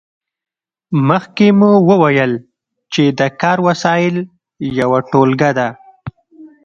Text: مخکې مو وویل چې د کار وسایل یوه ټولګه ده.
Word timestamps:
مخکې 1.09 1.47
مو 1.59 1.71
وویل 1.89 2.33
چې 2.93 3.03
د 3.19 3.21
کار 3.41 3.57
وسایل 3.67 4.15
یوه 4.79 4.99
ټولګه 5.11 5.49
ده. 5.57 5.69